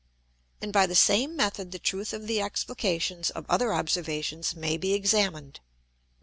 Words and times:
And 0.63 0.73
by 0.73 0.87
the 0.87 0.95
same 0.95 1.35
method 1.35 1.71
the 1.71 1.77
truth 1.77 2.11
of 2.11 2.25
the 2.25 2.41
Explications 2.41 3.29
of 3.29 3.45
other 3.47 3.71
Observations 3.71 4.55
may 4.55 4.75
be 4.75 4.95
examined. 4.95 5.59